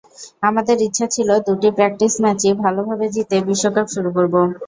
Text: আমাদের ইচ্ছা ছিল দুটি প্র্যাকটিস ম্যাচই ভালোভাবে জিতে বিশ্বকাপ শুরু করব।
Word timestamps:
আমাদের 0.43 0.77
ইচ্ছা 0.81 1.05
ছিল 1.15 1.29
দুটি 1.47 1.69
প্র্যাকটিস 1.71 2.13
ম্যাচই 2.23 2.53
ভালোভাবে 2.63 3.05
জিতে 3.15 3.35
বিশ্বকাপ 3.47 3.87
শুরু 3.93 4.09
করব। 4.17 4.33